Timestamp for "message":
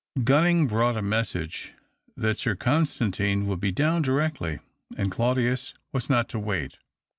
1.03-1.73